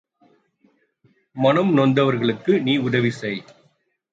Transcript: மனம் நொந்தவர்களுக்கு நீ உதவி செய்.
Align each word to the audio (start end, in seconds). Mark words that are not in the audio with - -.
மனம் 1.35 1.77
நொந்தவர்களுக்கு 1.77 2.61
நீ 2.61 2.77
உதவி 2.77 3.11
செய். 3.11 3.41